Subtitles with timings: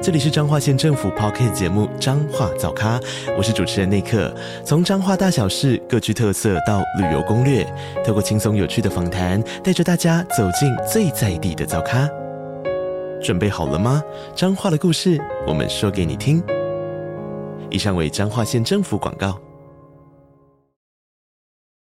[0.00, 3.00] 这里是彰化县政府 Podcast 节目《彰化早咖》，
[3.36, 4.32] 我是主持人内克。
[4.64, 7.66] 从彰化大小事各具特色到旅游攻略，
[8.06, 12.08] 透过轻松有趣的访谈，带着大家走进最在地的早咖。
[13.20, 14.00] 准备好了吗？
[14.36, 16.40] 彰化的故事，我们说给你听。
[17.68, 19.36] 以上为彰化县政府广告。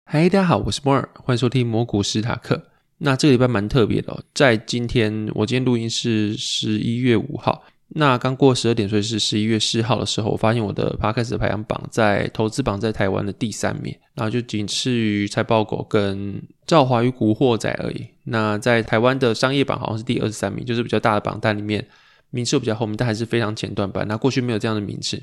[0.07, 2.69] 嗨，大家好，我是摩尔，欢迎收听摩古斯塔克。
[2.97, 7.63] 那这个礼拜蛮特别的哦，在今天，我今天录音是十一月五号。
[7.91, 18.07] 那刚过十二点，所以是十一月四号的时候，我发现我的 Podcast 的排行榜在投资榜在台湾的第三名，然后就仅次于财报狗跟赵华与古惑仔而已。
[18.25, 21.89] 那在台湾的商业榜好像是第二十三名，就是比较大的榜单里面
[22.29, 24.07] 名次比较后面，但还是非常前段班。
[24.07, 25.23] 那过去没有这样的名次，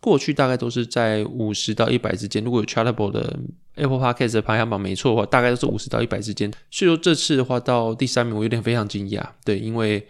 [0.00, 2.44] 过去大概都是在五十到一百之间。
[2.44, 3.36] 如果有 Chartable 的
[3.74, 6.48] Apple Podcast 的排行榜没错的话，大概都是五十到一百之间。
[6.70, 10.06] 所以说这次的话到第三名，我有点非常惊讶，对，因为。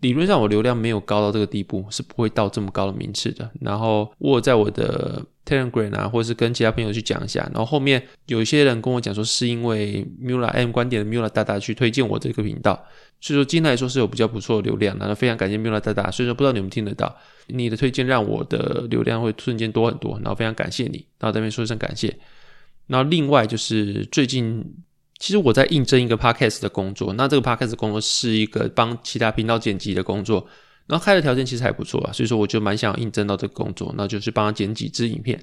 [0.00, 3.50] 理论上我流量没有高到这个地步，是不会到这么高的名次的。
[3.60, 7.40] 然后我在我的 Telegram 啊，或者是跟其他朋友去讲一下。
[7.52, 12.74] 然后后面有一些人跟我讲说，是因为 Mula M 观点的 Mula 大大去推荐我这个频道，
[13.20, 14.96] 所以说今天来说是有比较不错的流量。
[14.98, 17.16] 然后非常感谢 Mula 大大，所以说不知道你们听得到，
[17.48, 20.14] 你的推荐让我的流量会瞬间多很多。
[20.18, 22.16] 然后非常感谢你，然后这边说一声感谢。
[22.86, 24.64] 然后另外就是最近。
[25.18, 30.46] 其实我在应征一个 podcast 的工作，那这个 podcast 工作是一个帮其他频道剪辑的工作，
[30.86, 35.38] 然后开的条件其实还不错啊，所以说我就蛮想应征到这个工作，那就是帮他剪几支影片。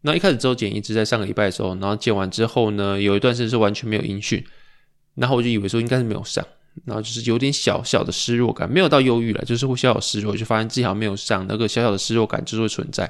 [0.00, 4.44] 那一开始只有剪一支，在上个礼拜的时候，然后剪完之后呢，有一段时间是完全没有音讯，
[5.14, 6.44] 然后我就以为说应该是没有上，
[6.84, 13.08] 然后就是有点小小的失落感，没有到忧郁了，就是会小小失落，就发现自己好像没有上，那个小小的失落感就是会存在。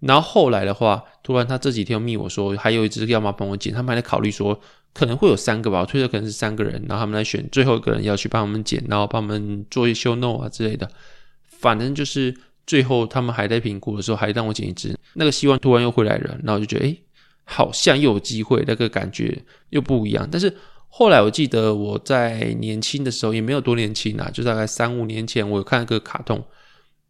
[0.00, 4.60] 然后后来的话，突然他这几天密我说还有一只要么帮我剪，他们还在考虑说。
[4.94, 10.88] 可能会有三个吧，我推测可能是三个人，然后他们来选最后一个人要去帮他们剪，然后帮他们做一些 show note 啊之类的。
[11.48, 12.32] 反正就是
[12.64, 17.02] 最后他们还在评估的时候，还让我剪一只，那个希望突然又回来了，然后就觉得诶，
[17.42, 19.36] 好像又有机会，那个感觉
[19.70, 20.28] 又不一样。
[20.30, 20.56] 但是
[20.88, 26.40] 后来我记得我在年轻的时候也没有多年轻啊，就大概三五年前，我有看一个卡通，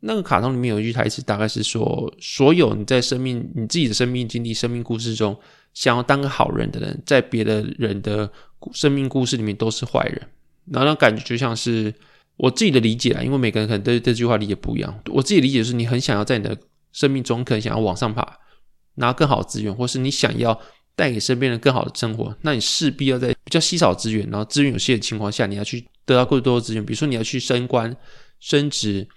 [0.06, 5.36] 那个卡通里面有一句台词，大概是说：所有你在生命、你自己的生命经历、生命故事中。
[5.72, 8.30] 想要当个好人的人，在别的人的
[8.72, 10.22] 生命故事里面都是坏人，
[10.66, 11.92] 然后那感觉就像是
[12.36, 15.00] 我自己的理解啊，因为每个人可能对这句话理解不一样。
[15.06, 16.56] 我自己理解是，你很想要在你的
[16.92, 18.38] 生命中，可能想要往上爬，
[18.94, 20.56] 拿更好的资源，或是你想要
[20.94, 26.86] 带给身边人更好的生活，那你势必要在比较稀少资源，然后资源有限的情况下，你要去得到更多的资源。
[26.86, 27.96] 比如说，你要去升官、
[28.38, 29.08] 升职，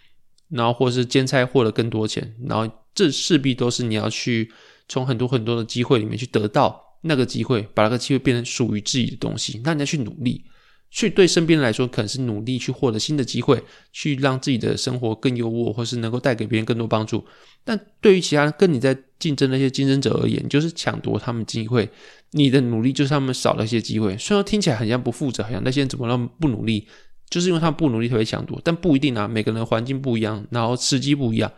[0.49, 4.51] 然后或是兼差获得更多钱，然后这势必都是你要去。
[4.89, 9.59] 从很多很多的机会里面去得到那个机会，把那个机会变成属于自己的东西。
[9.65, 10.41] 那你要去努力，
[10.89, 17.25] 去对身边人来说，可能是努力去获得新的机会，去让自己的生活更优渥，或是能够带给别人更多帮助。
[17.65, 21.89] 但对于其他跟你在竞争那些竞争者而言，就是抢夺他们机会，
[22.31, 24.17] 你的努力就是他们少了一些机会。
[24.17, 26.87] 虽然听起来很像不负责，好像那些人怎么那么不努力，
[27.29, 29.27] 就是因为他们不努力特别抢夺，但不一定啊。
[29.27, 31.51] 每个人环境不一样，然后时机不一样。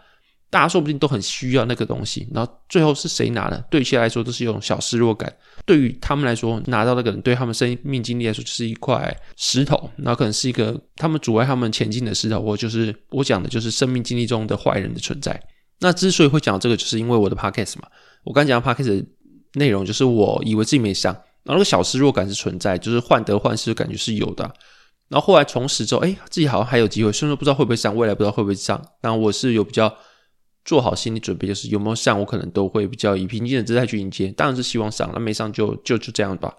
[0.52, 3.64] 大家说不定都很需要那个东西，然后最后是谁拿的？
[3.70, 5.32] 对一些来说都是一种小失落感。
[5.64, 15.40] 对于他们来说，拿到那个人对他们生命经历来说就是一块石头，然后可能是一个他们阻碍他们前进的石头，或就是我讲的就是生命经历中的坏人的存在。
[15.82, 17.84] 那之所以会讲这个，就是因为我的 podcast 嘛。
[18.24, 19.06] 我刚讲的 podcast
[19.54, 21.14] 内容就是我以为自己没上，
[21.44, 24.52] 然后那个小失落感是存在，就是患得患失的感觉是有的。
[25.10, 28.82] 然后后来重拾之后，哎，自己好像还有机会，虽然说不知道会不会上，未来不知道会不会上。
[29.02, 29.94] 然后我是有比较。
[30.66, 34.28] 做好心理准备，就是有没有上，我可能都会比较以平静的姿态去迎接。
[34.34, 36.54] 当然是希望上，那没上就就就这样吧。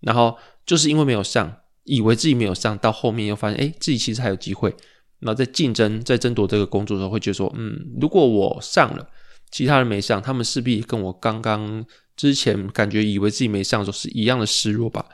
[0.00, 1.54] 然后就是因为没有上，
[1.84, 4.74] 以为自己没有上，到后面又发现，哎，自己其实还有机会。
[5.18, 9.06] 然后在竞争、在争夺这个工作的时候，会觉得说，嗯，如果我上了，
[9.50, 11.84] 其他人没上，他们势必跟我刚刚
[12.16, 15.04] 之前感觉以为自己没上的时候是一样的失落吧。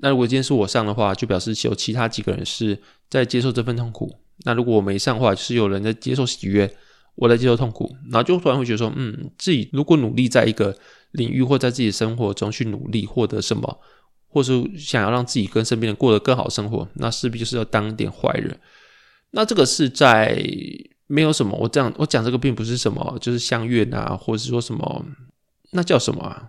[0.00, 2.78] 那如果今天是我上的话，就表示有其他几个人是
[3.08, 4.18] 在接受这份痛苦。
[4.44, 6.70] 那如果我没上的话，就是有人在接受喜悦。
[7.20, 10.72] 我在接受痛苦，然后就突然会觉得说，嗯，自己如果努力在一个
[11.10, 13.80] 领域或在自己的生活中去努力获得什么，
[14.28, 18.56] 或是想要让自己跟身边人过得更好生活，那势必就是要当一点坏人。
[19.32, 20.40] 那这个是在
[21.08, 25.04] 没有什么，我这样我讲这个并不是什么，就是乡愿啊，或者是说什么，
[25.72, 26.48] 那叫什么啊？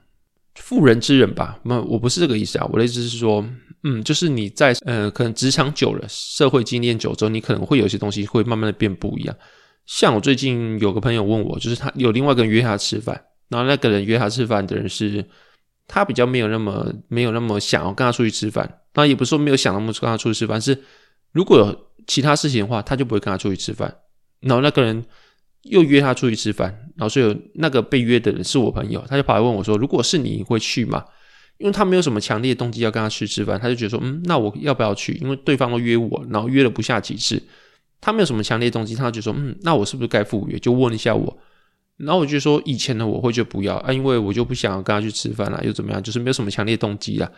[0.59, 1.59] 妇人之仁吧？
[1.63, 2.69] 那我不是这个意思啊。
[2.71, 3.43] 我的意思是说，
[3.83, 9.35] 嗯，就是你在呃，可能职场久了，社会经验久之后，你可能会有些东西会慢慢的变不一样。
[9.85, 15.25] 像我最近有个朋友问我，就是他有另外一个人约他吃饭，然后那个人约他吃饭的人是，
[15.87, 20.77] 他比较没有那么没有那么想要跟他出去吃饭，那也不是说没有想那么跟他出去吃饭，是
[21.31, 23.93] 如果有其他事情的话，他就不会跟他出去吃饭。
[24.41, 25.03] 然后那个人
[25.63, 31.03] 又约他出去吃饭，然后所以那个被约的人是我朋友，他就跑来问我说：“如果是你，会去吗？”
[31.57, 37.41] 因为他没有什么强烈的动机要跟他去吃饭，他就觉得说：“嗯，那我要不要去？”因为对方都约我，然后约了不下几次，
[37.99, 41.37] 他没有什么强烈的动机，他就说：“嗯，那我是不是该赴约？”就问一下我。
[41.97, 46.01] 然后我就说：“以前的，我会就不要啊，因为我就不想要跟他去吃饭了，又怎么样？
[46.01, 47.29] 就是没有什么强烈动机啦。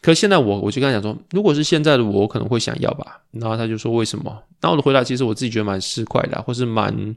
[0.00, 3.20] 可现在我，我就跟他讲说，如果是现在的我，可能会想要吧。
[3.32, 4.30] 然后他就说：“为什么？”
[4.62, 7.14] 然后我的回答其实我自己觉得蛮失快的，或是蛮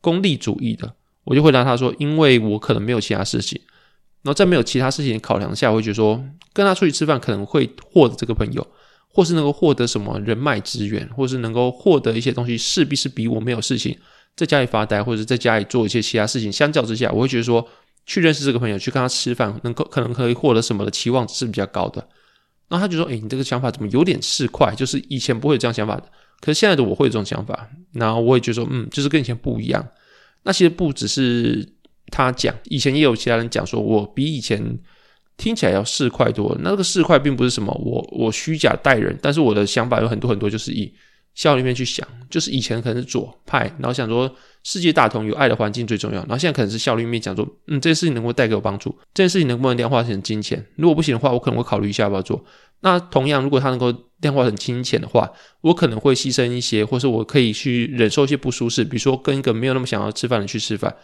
[0.00, 0.94] 功利主义的。
[1.24, 3.60] 我就回答他说：“因为我可能没有其他事情。”
[4.22, 6.22] 然后在没有其他事情考量下，我会觉得说
[6.52, 8.66] 跟他出去吃饭可能会获得这个朋友，
[9.12, 13.96] 或是能够获得什么人脉资源，或是能够获得一些东西，势必是比我没有事情
[14.36, 17.66] 在家里发呆，或者在家里做一些其他事情相较之下，我会觉得说
[18.06, 22.06] 去认识这个朋友，去跟他吃饭，能够可能可以获得什么的期望值是比较高的。
[22.68, 24.74] 然后他就说：“诶，你这个想法怎么有点市侩？
[24.74, 26.04] 就是以前不会有这样想法的，
[26.40, 29.86] 可是现在的我会有这种想法。”然后我也觉得说：“嗯，就是跟以前不一样。”
[30.44, 31.68] 那其实不只是。
[32.10, 34.58] 他讲，以前也有其他人讲说，我比以前
[35.36, 36.56] 听起来要市侩多。
[36.62, 40.90] 那个市侩并不是什么我我虚假待人，但是我的想法有很多很多，就是以
[41.38, 42.04] 效率面去想。
[42.28, 44.30] 就是以前可能是左派，然后想说
[44.64, 46.18] 世界大同，有爱的环境最重要。
[46.22, 50.62] 然后现在可能是效率面讲说，嗯，这件事情能够带给我帮助，这件事情能不能量化成金钱？
[50.76, 52.44] 如果不行的话，我可能会考虑一下要不要做。
[52.80, 55.30] 那同样，如果它能够量化成金钱的话，
[55.62, 60.94] 我可能会牺牲一些，或是我可以去忍受一些不舒适，比如说跟一个没有那么想要吃饭的去吃饭。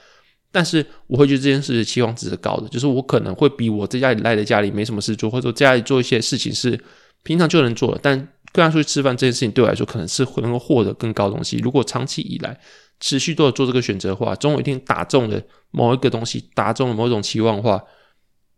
[0.53, 6.79] 但是我会觉得这件事的期望值是高的，就是我可能会比我在家里赖在家里没什么事做，或者说家里做一些事情是
[7.25, 11.59] 平常就能做的，但跟他出去吃饭这件事情对我来说可能是会能够获得更高的东西。
[11.59, 12.57] 如果长期以来
[13.01, 15.43] 持续都有做这个选择的话，总有一天打中了
[15.73, 17.83] 某一个东西，打中了某种期望的话，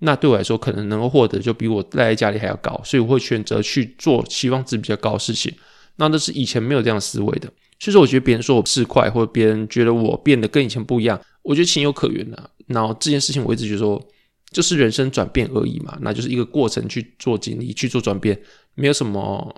[0.01, 5.51] 那对我来说可能能够获得就比我赖在家里还要高，所以我会选择去做期望值比较高的事情。
[5.97, 7.51] 那那是以前没有这样思维的。
[7.79, 12.49] 所以说，我觉得别人说我是快，或者别人觉得我变得跟以前不一样，我觉得情有可原的啊。
[12.67, 14.03] 然后这件事情，我一直觉得说，
[14.51, 18.39] 就是人生转变而已嘛，那就是一个过程去做经历，去做转变，
[18.75, 19.55] 没有什么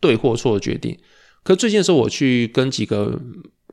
[0.00, 0.98] 对或错的决定。
[1.42, 3.18] 可最近的时候，我去跟几个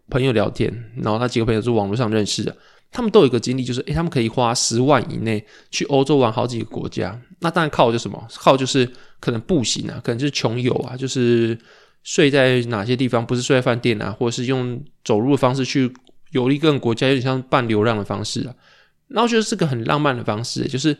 [0.09, 2.55] 朋友聊天，然后他几个朋友是网络上认识的，
[2.91, 7.19] 他们都有一个经历，就是诶，他们可以花十万以内去欧洲玩好几个国家。
[7.39, 8.27] 那当然靠就是什么？
[8.35, 8.89] 靠就是
[9.19, 11.57] 可能步行啊，可能就是穷游啊，就是。
[12.05, 13.25] 睡在哪些地方？
[13.25, 15.89] 不是睡在饭店啊，或者是用走路的方式去
[16.31, 18.53] 游历各个国家，有点像半流浪的方式啊。
[19.07, 20.93] 然后我觉得是个很浪漫的方式，就是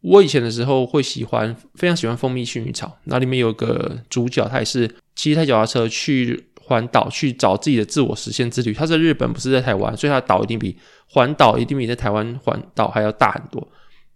[0.00, 8.72] 我以前的时候会喜欢，非常喜欢《蜂蜜薰衣草》，那里面有个主角，他也是骑一台脚踏车去环岛，去找自己的自我实现之旅。
[8.72, 10.76] 他在日本，不是在台湾，所以他的岛一定比
[11.08, 13.66] 环岛一定比在台湾环岛还要大很多。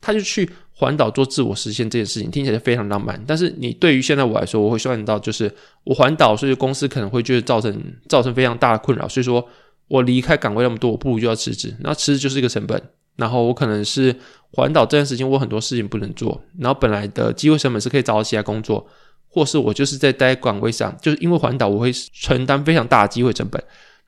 [0.00, 0.48] 他就去。
[0.76, 5.48] 环岛做自我实现这件事情听起来非常浪漫，但是你对于现在我来说，我会算到就是
[5.84, 9.48] 我环岛，所以公司可能会觉得造成造成非常大的困扰，所以说
[9.86, 11.72] 我离开岗位那么多，我不如就要辞职。
[11.78, 12.82] 那辞职就是一个成本，
[13.16, 14.14] 然后我可能是
[14.50, 18.86] 环岛这段时间我很多事情不能做，然后本来的机会成本是可以找到其他工作，
[19.28, 23.62] 或是我就是在待岗位上，就是因为环岛我会承担非常大的机会成本，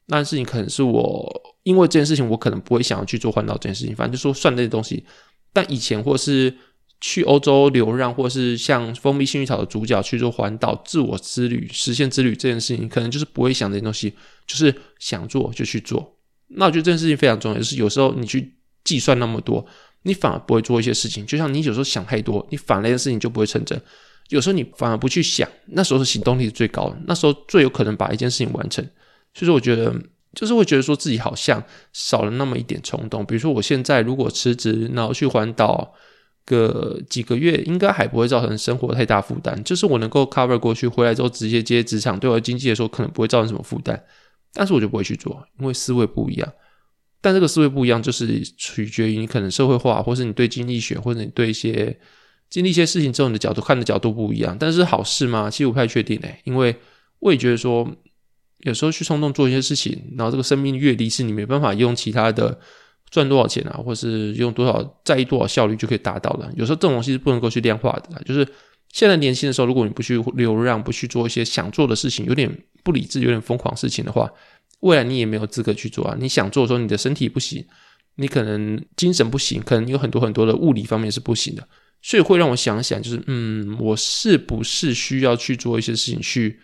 [0.07, 5.05] 那事情可能是我因为这件事情我可能不会想要去做环岛这件事情，反正就说算这些东西。
[5.53, 6.55] 但以前或是
[7.01, 14.15] 去欧洲流浪，或是像《蜂蜜幸运草》的主角去做环岛自我之旅、实现之旅这件事情，可能就是不会想这些东西，
[14.47, 16.15] 就是想做就去做。
[16.49, 18.56] 那我觉得这件事情非常重要，就是有时候你去
[18.87, 19.63] 计算那么多，
[20.05, 21.27] 你反而不会做一些事情。
[21.27, 23.79] 就像你有时候想太多，你反而那件事情就不会成真。
[24.31, 28.83] 有时候你反而不去想，那时候是行动力最高，那时候最有可能把一件事情完成。
[29.35, 29.95] 所以说，我觉得。
[30.35, 31.65] 就是会觉得说自己好像
[31.95, 35.95] 少了那么一点冲动，比如说我现在如果辞职，然后去环岛
[36.45, 39.65] 个几个月，应该还不会造成生活太大负担。
[39.65, 43.99] 就是我能够 cover 过去，回来之后直接接职场，对我的经济来说可能不会造成什么负担。
[44.53, 46.53] 但是我就不会去做，因为思维不一样。
[47.27, 51.99] 但这个思维不一样，就是取决于你可能社会化，或是你对经济学，或者你对一些
[52.49, 54.57] 经历一些事情之后，你的角度看的角度不一样。
[54.61, 55.51] 但是好事吗？
[55.51, 56.77] 其实我不太确定诶，因为
[57.19, 57.87] 我也觉得说。
[58.61, 62.59] 有时候去冲动做一些事情，然后这个生命阅历是你没办法用其他的
[63.11, 66.51] 赚多少钱啊，或是用多少在意多少效率就可以达到的。
[66.57, 68.21] 有时候这种东西是不能够去量化的。
[68.25, 68.49] 就是
[68.93, 72.51] 现在年轻的时候，如果你不去流浪，不去做一些想做的事情，有点
[72.83, 74.29] 不理智、有点疯狂事情的话，
[74.81, 76.17] 未来你也没有资格去做啊。
[76.19, 77.65] 你想做的时候，你的身体不行，
[78.17, 81.67] 你可能精神不行，可能有很多很多的物理方面是不行的。
[82.03, 86.61] 所以会让我想想，就是嗯，我是不是需要去做一些事情，去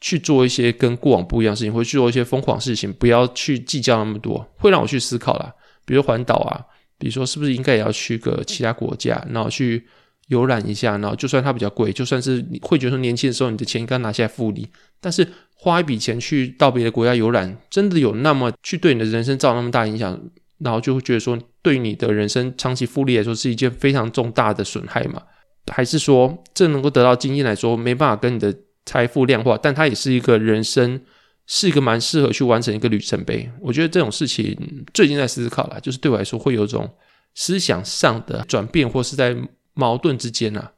[0.00, 5.52] 去做一些跟过往不一样的事情，或去做一些疯狂事情，不要去计较那么多，会让我去思考啦。
[5.84, 6.64] 比如环岛啊，
[6.96, 9.86] 比如说是不是应该也要去个其他国家，然后去
[10.28, 14.66] 游览一下，然后就算它比较贵，就算是你会觉得年轻的时候你的钱应该拿下来复利，
[15.00, 15.26] 但是
[15.60, 20.18] 花一笔钱去到别的国家游览，真的有那么去对你的人生造那么大影响？
[20.58, 25.22] 然后就会觉得说，对你的人生长期复利来说是一件非常重大的损害嘛？
[25.72, 28.54] 还是说，这能够得到经验来说，没办法跟你的
[28.86, 31.00] 财富量化，但它也是一个人生，
[31.46, 33.48] 是一个蛮适合去完成一个里程碑。
[33.60, 34.56] 我觉得这种事情
[34.92, 36.88] 最近在思考啦，就是对我来说会有种
[37.34, 39.36] 思想上的转变，或是在
[39.74, 40.72] 矛盾之间啊。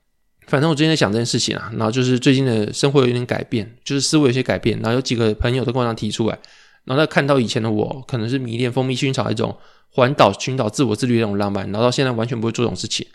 [0.50, 6.36] 反正我最近在想这件事情啊，然后就是最近的生活有点改变，就是思维有些改变，然后有几个朋友都跟我提出来。
[6.84, 9.56] 然后他看到以前的我，可能是迷恋蜂蜜薰衣草一种
[9.90, 13.06] 环岛寻找自我自律的那种浪漫，然后到现在完全不会做这种事情。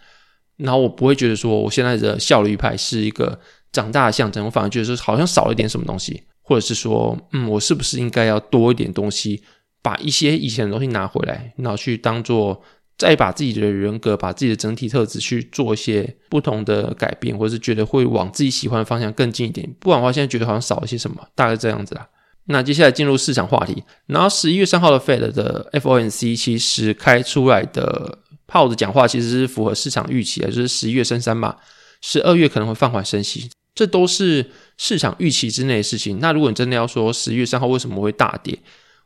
[0.57, 3.37] 然后我不会觉得说我现在的效率派是一个
[3.73, 9.43] 长大的象征，我反而觉得说好像少了一点什么东西，或者是说，嗯，我是不是应该要多一点东西，
[9.81, 12.61] 把一些以前的东西拿回来，然后去当做
[12.97, 19.69] 再把自己的人格、把自己的整体特质去做一些不同的改变，或者是觉得会往自己喜欢的方向更近一点。
[19.79, 22.07] 不然的话，现在觉得好像少了些什么，大概这样子啦。
[22.45, 31.55] 那接下来进入市场话题，然后十一月三号的 Fed 的 FOMC 其实开出来的炮的讲话其实是符合市场预期的，就是十一月升三嘛，
[32.01, 34.45] 十二月可能会放缓升息，这都是
[34.77, 36.19] 市场预期之内的事情。
[36.19, 38.57] 那如果你真的要说十一月三号为什么会大跌，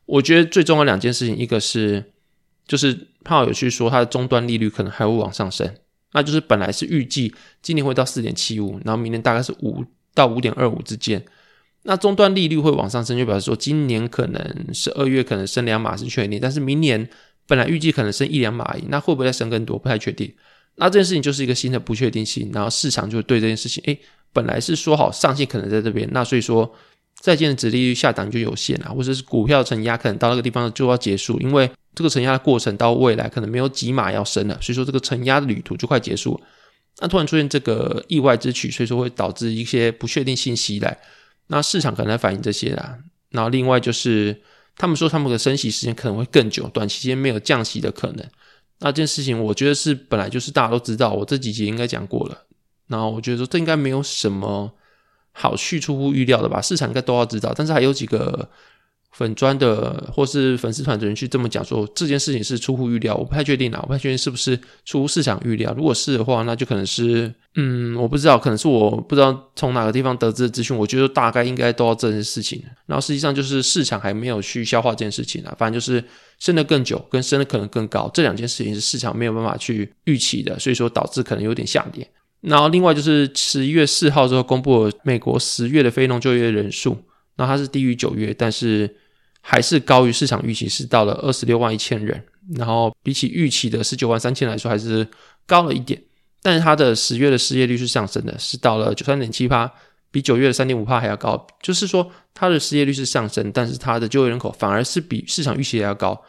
[0.05, 2.11] 我觉得最重要的两件事情，一个是
[2.69, 2.95] 就是
[3.25, 5.67] 炮有去说它的终端利率可能还会往上升，
[6.13, 7.33] 那就是本来是预计
[7.63, 9.83] 今年会到四点七五，然后明年大概是五
[10.13, 11.25] 到五点二五之间。
[11.83, 17.09] 那终端利率会往上升，就表示说今年可能十二月可能升两码是确定，但是明年
[17.47, 19.79] 本来预计可能升一两码而已，那会不会再升更多？
[19.79, 20.31] 不太确定。
[20.75, 23.99] 那这件事情就是一个新的不确定性，然后市场就对这件事情，诶，
[24.31, 26.71] 本来是说好上限可能在这边，那所以说
[27.21, 31.69] 债券的值利率下档就有限了，或者是股票承压可能到那个地方就要结束，因为
[31.99, 36.39] 这个承压的过程到未来可能没有几码要升了，所以说这个承压的旅途就快结束。
[36.99, 40.97] 那突然出现这个意外之取，所以说会导致一些不确定性袭来。
[41.47, 42.97] 那市场可能在反映这些啦，
[43.31, 44.41] 然后另外就是
[44.77, 48.25] 他们说他们的升息时间可能会更久，短期间没有降息的可能。
[48.79, 52.45] 那这件事情我觉得是本来就是大家都知道，我这几集应该讲过了。
[52.87, 54.71] 然后我觉得说这应该没有什么
[55.33, 58.49] 好去出乎预料的吧，市场应该都要知道，但是还有几个。
[59.11, 65.73] 粉砖的或是粉丝团的人去这么讲说，这件事情是出乎预料，我不太确定啦，我不太确定是不是出乎市场预料。
[65.75, 70.77] 如果是的话，那就可能是，嗯，我不知道，可能是我不知道从哪个地方得知的资讯。
[70.77, 72.63] 我觉得大概应该都要这件事情。
[72.85, 76.03] 然后实际上就是市场还没有去消化这件事情啊，反正就是
[76.37, 82.07] 升得更久跟升得可能更高，这两件事情是市场没有办法去预期的，所以说导致可能有点下跌。
[82.41, 86.97] 然后另外就是十一月四号之后公布了美国十月的非农就业人数。
[87.35, 88.93] 那它是低于九月，但是
[89.51, 92.23] 还是高于市场预期，是到了二十六万一千人。
[92.53, 95.07] 然后比起预期的十九万三千来说，还是
[95.47, 95.99] 高了一点。
[96.43, 99.71] 但是它的十月的失业率是上升的，是到了九三点七趴，
[100.11, 101.47] 比九月的三点五帕还要高。
[101.63, 106.23] 就是说，它的失业率是上升，但是它的就业人口反而是比市场预期还要高。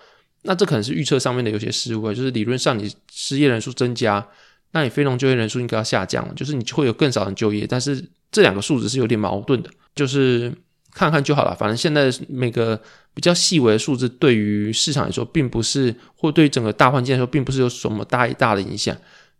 [0.44, 4.26] 那这可能是预测上面的有些失误，就是理论上你失业人数增加，
[4.72, 7.66] 那你非农就业人数应该要下降，就是你会有更少人就业。
[7.66, 10.50] 但是这两个数字是有点矛盾的，就是。
[10.92, 12.80] 看看就好了，反正现在每个
[13.14, 18.96] 比较细微的数字，对于市场来说，并不是，或对整个大环境来说，并不是有什么大一大的影响。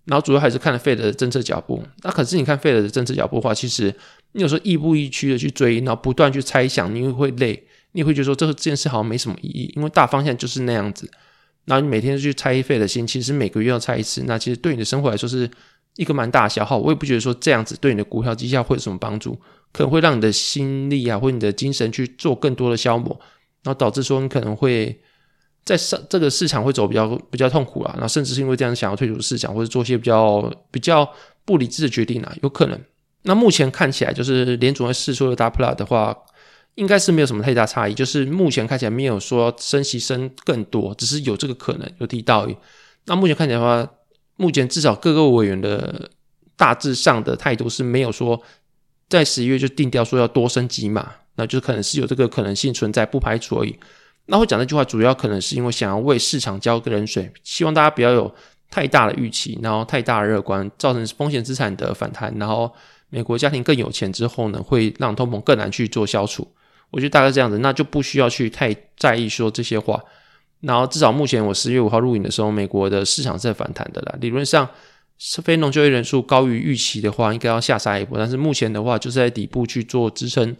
[0.07, 1.85] 然后主要还是看了 Fed 的政策脚步。
[2.02, 3.95] 那可是你看费的政策脚步的话，其实
[4.33, 11.09] 你有时候亦步亦趋的去追，然后不断去猜想，你会累，你会觉得说这个这件事好像没什么意义，因为大方向就是那样子。
[11.66, 15.49] 然后你每天去猜费尔的心，其实每个月要猜一次，那其实对你的生活来说是
[15.97, 16.78] 一个蛮大的消耗。
[16.78, 19.38] 我也不觉得说这样子对你的股票绩效会有什么帮助。
[19.73, 23.19] 可能会让你的心力啊，或你的精神去做更多的消磨，
[23.62, 25.00] 然后导致说你可能会
[25.65, 31.09] 在上这个市场会走比较比较痛苦啊，然后甚至是因为这样想要退出市场，或者做些比较比较
[31.45, 32.81] 不理智的决定啊，有可能。
[33.23, 36.17] 那目前看起来就是联总会释出的 dot plot 的话，
[36.75, 42.57] 应该是没有什么太大差异，就是目前看起来没有说升息升更多，只是有这个可能有提到而已。
[43.05, 43.89] 那目前看起来的话，
[44.37, 46.11] 目前至少各个委员的
[46.57, 48.43] 大致上的态度是没有说。
[49.11, 53.79] 在十一月就定调说要多升几码，那就可能是有这个可能性存在，不排除而已。
[54.26, 58.33] 那会讲这句话，主要可能是因为想要为市场浇个冷水，希望大家不要有
[58.71, 62.73] 太大的预期，然后太大的乐观，造成风险资产的反弹，然后
[63.09, 66.47] 美国家庭更有钱之后呢，会让通膨更难去做消除。
[66.93, 70.00] 我觉得大概这样子，那就不需要去太在意说这些话。
[70.61, 74.69] 然后至少目前我十月五号录影的时候，美国的市场是在反弹的啦，理论上。
[75.43, 78.17] 非农就业人数高于预期的话，应该要下杀一波。
[78.17, 80.57] 但是目前的话，就是在底部去做支撑，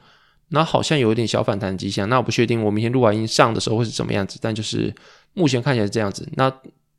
[0.49, 2.07] 那好像有一点小反弹迹象。
[2.11, 4.95] 那我不确定我明天录完音上的时候会是怎么样子，但就是
[5.33, 6.29] 目前看起来是这样子。
[6.35, 6.53] 那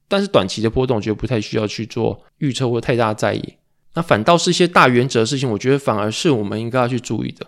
[0.08, 3.53] 但是短期的波动，我觉得不太需要去做预测或太大的在意。
[3.94, 7.46] 那反倒是一些大原则的事情，我觉得反而是我们应该要去注意的。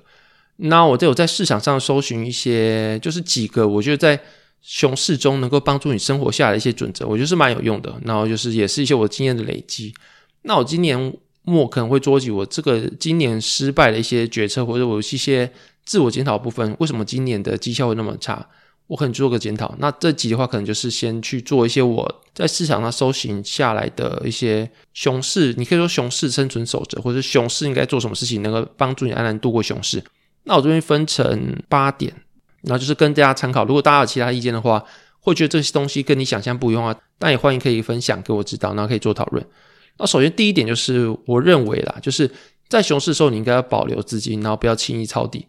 [0.57, 4.21] 那我都有在市场上搜寻一些，就是几个我觉得在
[4.63, 7.93] 熊市中能够帮助你生活下来的一些准则，我觉得是蛮有用的。
[8.05, 9.93] 然后就是也是一些我经验的累积。
[10.43, 15.51] 那我今年末可能会捉起我这个今年失败的一些决策，或者我一些
[15.83, 18.47] 自我检讨部分，为什么今年的绩效会那么差？
[18.87, 19.73] 我可能做个检讨。
[19.79, 30.03] 那这集的话，可能就是先去做一些我在市场上搜寻下来的一些熊市，你可以说熊市生存守则，或者熊市应该做什么事情能够帮助你安然度过熊市。
[30.43, 32.13] 那我这边分成八点，
[32.63, 33.63] 然后就是跟大家参考。
[33.63, 34.83] 如果大家有其他意见的话，
[35.19, 39.45] 会觉得这些东西跟你想象不一样啊，但也欢迎可以分享给我知道，然后可以做讨论。
[39.97, 42.29] 那首先第一点就是我认为啦，就是
[42.67, 45.47] 在熊市的时候，你应该要保留资金，然后不要轻易抄底。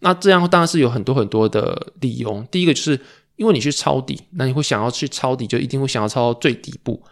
[0.00, 2.44] 那这样当然是有很多很多的理由。
[2.50, 3.00] 第一个就是
[3.36, 7.02] 因为你去抄底，那你会想要去抄底，就一定会想要抄到最底部。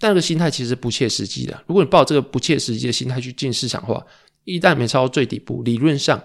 [0.00, 1.62] 但这个心态其实不切实际的。
[1.68, 4.04] 如果你抱这个不切实际的心态去进市场的话，
[4.44, 6.20] 一旦没抄到最底部，理论上。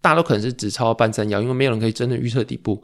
[0.00, 2.82] 大家都可能是只抄半山腰，因为没有人可以真的预测底部。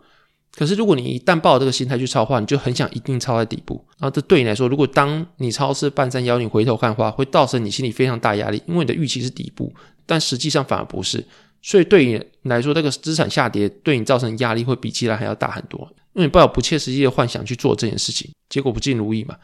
[0.55, 3.85] 可是如果你一旦抱着这个心态去抄的话，你就很想一定抄在底部。
[3.99, 9.71] 然后这对你来说，如果当你抄是半山腰，你回头看的话，会造成你心里非常大压力，因为你的预期是底部，
[10.07, 11.23] 但实际上反而不是。
[11.61, 15.81] 所以对你来说，这个资产下跌对你造成压力会比其他还要大很多，
[16.15, 19.37] 因为你抱有不切实际的幻想去做这件事情，结果不尽如意嘛。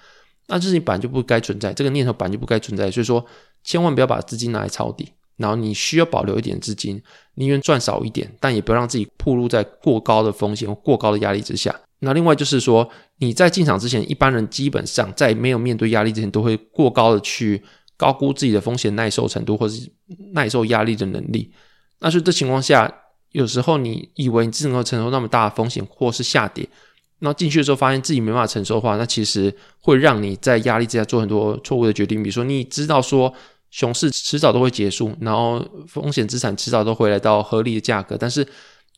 [0.46, 2.90] 那这事情本就不该存在，这个念头本就不该存在。
[2.90, 3.24] 所以说，
[3.64, 5.12] 千万不要把资金拿来抄底。
[5.42, 7.02] 然后你需要保留一点资金，
[7.34, 11.74] 宁愿赚少一点，但也不要让自己暴露在过高的风险或过高的压力之下。
[11.98, 17.62] 那另外就是说，你在进场之前，一般人基本上在没有面对压力之前，都会过高的去
[17.96, 19.90] 高估自己的风险耐受程度，或是
[20.32, 21.52] 耐受压力的能力。
[22.00, 22.92] 那所以这情况下，
[23.30, 26.68] 有时候你以为你自能够承受那么大的风险，或是下跌，
[27.20, 32.20] 那进去的时候发现自己没办法承受的话，那其实会让你在压力之下做很多错误的决定。
[32.22, 33.32] 比如说，你知道说。
[33.72, 38.18] 熊市迟早都会结束，然后风险资产迟早都回来到合理的价格。
[38.20, 38.46] 但是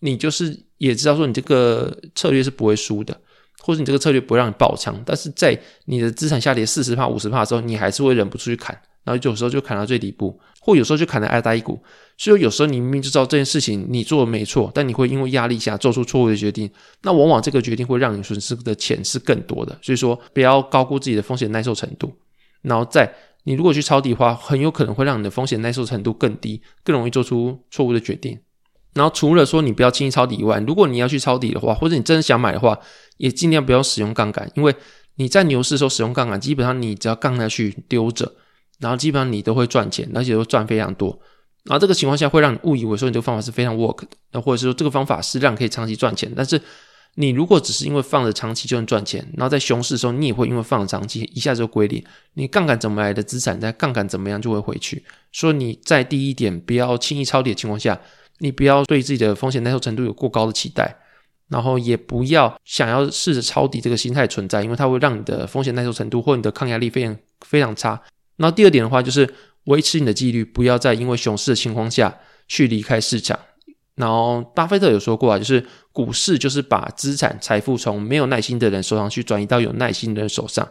[0.00, 3.16] 你就是也知道说，你这个策略是不会输的，
[3.60, 5.00] 或者你这个策略不会让你爆仓。
[5.06, 11.80] 但是在你的资产下跌四十趴、五十趴的时候，你还是会忍不住去砍，然后有时候就砍到最底部，或有时候就砍了挨打一股。
[12.18, 16.68] 所以有时候你明明知道这件事情你做的没错，但你会因为压力下做出错误的决定，
[17.02, 19.78] 那往往这个决定会让你损失的钱是更多的。
[19.80, 22.12] 所以说，不要高估自己的风险耐受程度，
[22.62, 23.08] 然后再。
[23.44, 28.38] 你如果去抄底的话，很有可能会让你的风险耐受程度更低，更容易做出错误的决定。
[28.94, 32.78] 然后除了说你不要轻易抄底以外，如果你要去抄底的话，或者你真的想买的话，
[33.18, 34.74] 也尽量不要使用杠杆，因为
[35.16, 38.32] 你在牛市的时候使用杠杆，基本上你只要杠下去丢着，
[38.80, 41.18] 然后基本上你都会赚钱，而且都赚非常多。
[41.64, 46.60] 然后这个情况下会让你误以为说你这个方法是非常 work 的，那或者是说这个方法是让你可以长期赚钱，但是。
[47.16, 52.04] 你如果只是因为放着长期就能赚钱，然后在熊市的时候，你也会因为放着长期一下子就归零。
[52.34, 55.04] 你杠杆怎么来的资产，在杠杆怎么样就会回去。
[55.30, 58.00] 所以你在第一点不要轻易抄底的情况下，
[58.38, 60.96] 你不要对自己的风险耐受程度有过高的期待，
[61.48, 67.90] 然后也不要想要试着抄底这个心态存在，因为它会让你的风险耐受程度或你的抗压力非常非常差。
[68.36, 69.32] 然后第二点的话，就是
[69.66, 73.38] 维持你的纪律，不要在因为熊市的情况下去离开市场。
[73.96, 80.68] 然后，巴菲特有说过啊，就是股市就是把资产财富从没有耐心的人手上去转移到有耐心的人手上。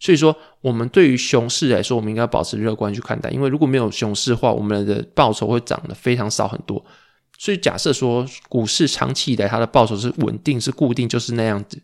[0.00, 6.84] 所以说，我们对于熊市来说，我们应该保持乐观去看待，因为如果没有熊市的话，我们的报酬会涨得非常少很多。
[7.38, 11.80] 所以，假设说股市长期以来它的报酬是稳定、是固定，就是那样子。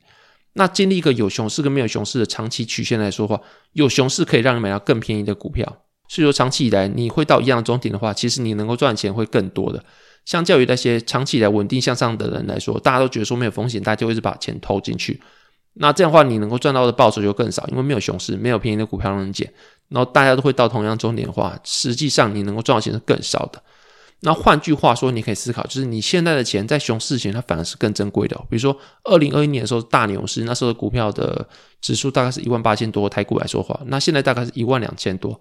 [0.55, 3.41] 那经历一个有熊市跟没有熊市的长期曲线来说的话，
[3.75, 5.65] 有熊市可以让你买到更便宜的股票。
[6.09, 9.83] 所以说，长期以来你会到一样的终点的话，其实你能够赚钱会更多的。
[10.25, 15.21] 相较于那些长期来稳定向上的人来说，大家都觉得说没有风险，大家就会是把钱投进去。
[15.75, 19.53] 那这样的话，你能够赚到的报酬就更少，因为没有熊市，没有便宜的股票能捡。
[19.89, 23.63] 然后大家都会到同样终点的话，实际上你能够赚到钱是更少的。
[24.23, 28.37] 那换句话说，你可以思考，就是你现在的钱在熊市前，它反而是更珍贵的。
[28.51, 31.49] 比如说，二零二一年的时候大牛市，那时候的股票的
[31.81, 35.41] 指数大概是一万八千多，台股来说话，那现在大概是一万两千多。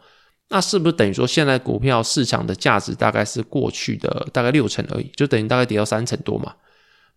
[0.49, 6.53] 那是不是等于说，现在股票市场的价值大概是过去的大概六成而已，就等于大概跌到三成多嘛？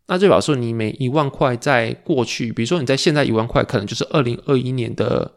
[0.07, 5.33] 那就表示，你每一万块在过去，比如说你在现在一万块，可能就是二零二一年的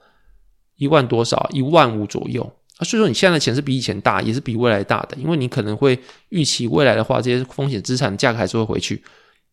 [0.75, 2.43] 一万多少，一万五左右
[2.77, 2.83] 啊。
[2.83, 5.97] 所以说，你现在的钱是比以前大，也是比未来大的，因为你可能会
[6.29, 9.01] 预期未来的话，这些风险资产价格还是会回去。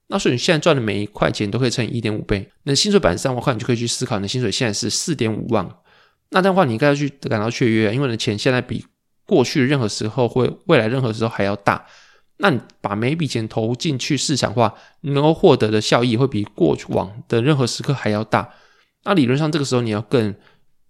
[0.08, 5.68] 那所以你现在赚的每一块钱都可以乘以一点五倍，那薪水百分之三万块，你就可以去思考，你的薪水现在是四点五万。
[6.32, 8.84] 那这样的话，你应该要去感到雀跃，因为你的钱现在比
[9.26, 11.86] 过去的任何时候或未来任何时候还要大。
[12.38, 18.52] 那你把每一笔钱投进去市场化，你能够获得的效益会比过往的任何时刻还要大。
[19.04, 20.34] 那理论上，这个时候你要更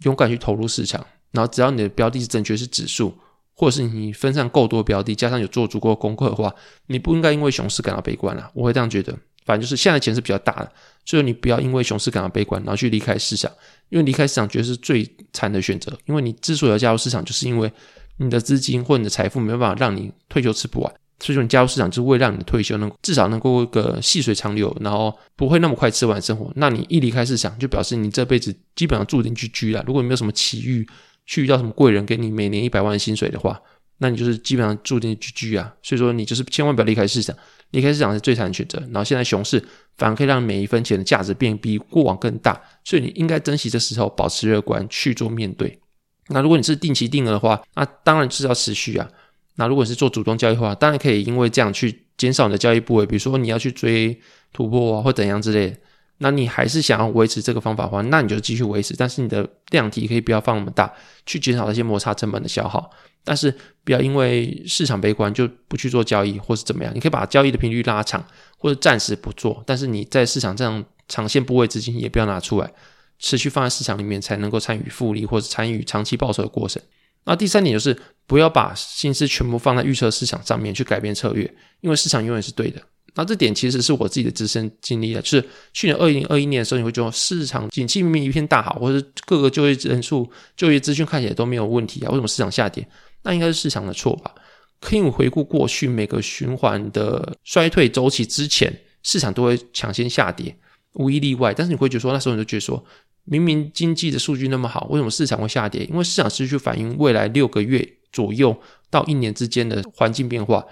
[0.04, 1.04] 勇敢去投入市场。
[1.32, 3.14] 然后，只要你的标的是正确，是指数，
[3.54, 6.54] 或者是你分散够多标的，加上有做足够功课的话，
[6.86, 8.50] 你不应该因为熊市感到悲观啊。
[8.54, 9.18] 我会这样觉得。
[9.44, 10.72] 反正就是现在钱是比较大的，
[11.04, 13.50] 所以你不要因为熊市感到悲观，然后去离开市场，
[13.88, 15.96] 因为离开市场绝对是最惨的选择。
[16.06, 17.72] 因为你之所以要加入市场，就是因为
[18.18, 26.52] 你的资金或你的财富没有办法让你退休吃不完，所以说你加入市场就是为了让你的退休能至少能够一个细水长流，然后不会那么快吃完生活。
[26.56, 29.82] 那你一离开市场，就表示你这辈子基本上注定去居了。
[29.86, 30.86] 如果你没有什么奇遇，
[31.26, 33.60] 去遇到什么贵人给你每年一百万的薪水的话，
[34.02, 35.72] 那你就是基本上注定 GG 啊。
[35.82, 37.34] 所以说你就是千万不要离开市场。
[37.70, 39.58] 离开市场是最惨的选择，然后现在熊市
[39.96, 45.80] 反而可以让每一分钱的价值变比过往更大，所以你应该珍惜这时候，保持乐观去做面对。
[46.28, 49.08] 那如果你是定期定额的话，那当然是要持续啊。
[49.54, 54.20] 那如果你是做主动交易的话，当然可以因为这样去减少你的交易部位，比如说你要去追
[54.52, 55.76] 突破啊或怎样之类的。
[56.18, 60.92] 那你还是想要维持这个方法的话，那你就继续维持，但是你的量体可以不要放那么大，
[61.24, 62.90] 去减少那些摩擦成本的消耗。
[63.24, 63.54] 但是
[63.84, 66.92] 不要因为市场悲观就不去做交易，或是怎么样。
[66.94, 68.24] 你可以把交易的频率拉长，
[68.58, 69.62] 或者暂时不做。
[69.66, 72.72] 但是你在市场这样长线部位资金也不要拿出来，
[73.18, 76.82] 持续放在市场里面，才能够参与复利或者参与长期报酬的过程。
[77.24, 81.48] 那第三点就是不要把心思全部放在预测市场上面去改变策略，
[81.80, 82.82] 因为市场永远是对的。
[83.14, 92.88] 那这点其实是我自己的自身经历的，就是去年二零二一年的时候，你会觉得市场景气明明一片大好，或者各个就业人数、就业资讯看起来都没有问题啊，为什么市场下跌？
[93.22, 94.34] 那应该是市场的错吧？
[94.80, 100.56] 可以回顾过去每个循环的衰退周期之前，市场都会抢先下跌，
[100.94, 101.54] 无一例外。
[101.54, 102.84] 但是你会觉得说，那时候你就觉得说，
[103.24, 105.84] 明明经济的数据那么好，为什么市场会下跌？
[105.84, 108.56] 因为市场是去反映未来六个月左右
[108.90, 110.64] 到一年之间的环境变化。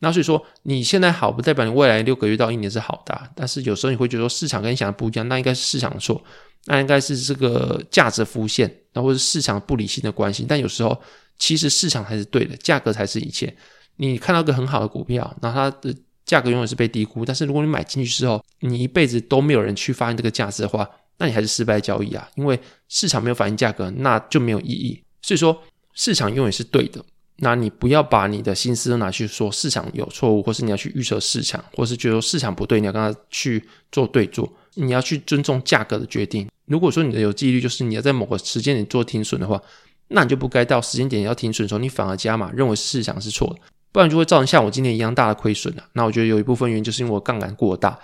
[0.00, 6.20] 那所以说，你现在好不代表你未来六个月到一年是好的，但是有时候你会觉得说市场跟你想的不一样，那应该是市场的错，
[6.64, 10.44] 那应该是这个价值浮现，那或是市场不理性的关系。
[10.46, 11.00] 但有时候
[11.38, 13.54] 其实市场才是对的，价格才是一切。
[13.96, 15.94] 你看到个很好的股票，那它的
[16.24, 25.02] 价格永远是被低估，但是如果你买进去之后，你一辈子都没有人去发现这个价值的话，那你还是失败交易啊，因为市场没有反映价格，那就没有意义。
[25.22, 27.04] 所以说，市场永远是对的。
[27.38, 34.50] 那你不要把你的心思都拿去说市场有错误，或是你要去预测市场，或是觉得市场不对，你要跟他去做对做。
[34.74, 36.48] 你要去尊重价格的决定。
[36.66, 39.60] 如果说你的有纪律就是你要在某个时间点做停损的话，
[40.08, 45.84] 那你就不该到时间点要停损的时候，你反而加码，认为市场是错的，不然就会造成像我今天一样大的亏损了。
[45.92, 47.98] 那我觉得有一部分原因就是因为我杠杆过大，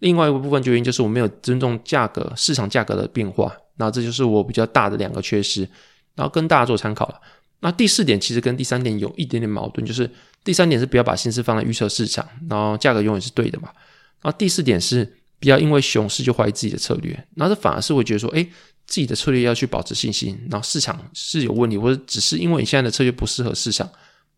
[0.00, 3.52] 另外一个部分原因就是我没有尊重价格、市场价格的变化。
[3.76, 5.60] 那这就是我比较大的两个缺失，
[6.14, 7.20] 然后跟大家做参考了。
[7.60, 10.10] 那第四点其实跟第三点有一点点矛盾，就是
[10.44, 13.68] 第三点是不要把心思放在预测市场，然后价格永远是对的嘛。
[14.22, 15.04] 然后第四点是
[15.38, 18.46] 不要因为熊市就怀疑自己的策略，那这反而是会觉得说，诶，
[18.86, 23.88] 自己的策略要去保持信心，然后市场是有问题，或者只是因为你现在的策略不适合市场，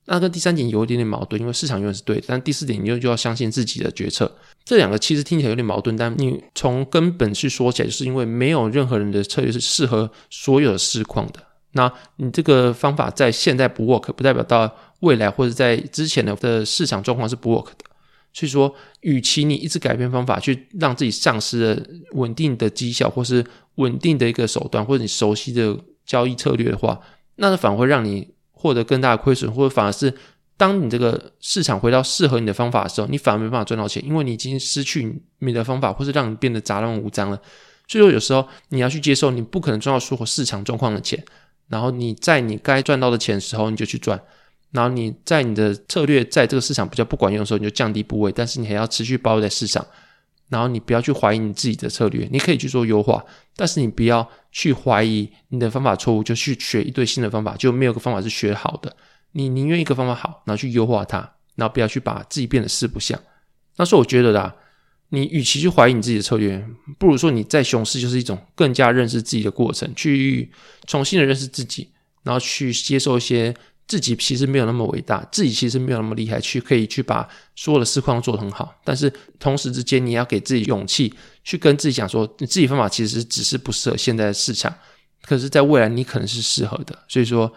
[0.07, 4.31] 那跟第三点有一点点矛盾，因为市场永远是对的，但第四点你就就要相信自己的决策。
[4.65, 11.43] 这两个其实听起来有点矛盾，但你从根本去说起来，就是因为没有任何人的策略是适合所有的市况的。
[11.73, 17.85] 那你这个方法在现在不 work，不代表到未来或者在之前的的市场状况是不 work 的。
[18.33, 21.83] 所以说，与其你一直改变方法去让自己丧失了
[22.13, 23.45] 稳定的绩效，或是
[23.79, 27.01] 稳定的一个手段，或者你熟悉的交易策略的话，
[27.37, 30.13] 那反而会让你获得更大的亏损，或者反而是
[30.57, 37.41] 当你这个市场回到适合你的方法的时候，你反而没办法赚到钱，因为你已经失去你的方法，或是让你变得杂乱无章了。
[37.87, 41.25] 所以说，有时候你要去接受，你不可能赚到符合市场状况的钱。
[41.69, 44.19] 然后你在你该赚到的钱的时候，你就去赚；
[44.73, 48.33] 然后你在你的策略在这个市场比较不管用的时候，你就降低部位。
[48.33, 49.87] 但是你还要持续包在市场，
[50.49, 58.97] 然后你不要去怀疑你自己的策略，你可以去做优化，但是你不要去怀疑你的方法错误，就去学一堆新的方法，就没有个方法是学好的。
[59.33, 61.19] 你宁愿一个方法好，然后去优化它，
[61.57, 63.21] 然后不要去把自己变得四不像。
[63.77, 64.55] 那是我觉得啦。
[65.11, 66.63] 你与其去怀疑你自己的策略，
[66.99, 70.53] 不如说你在熊市就是一种更加认识自己的过程，去
[70.87, 71.89] 重新的认识自己，
[72.25, 73.55] 然后去接受一些
[73.89, 78.73] 自己其实没有那么伟大，自己其实没有那么厉害，去可以去把所有的事况做得很好。
[78.85, 84.73] 但是同时之间，你要给自己勇气，去跟自己讲说，你自己方法其实只是不适合现在的市场，
[85.23, 86.97] 可是在未来你可能是适合的。
[87.09, 87.51] 所以说，